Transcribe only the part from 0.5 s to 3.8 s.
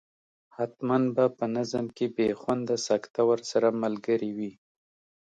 حتما به په نظم کې بې خونده سکته ورسره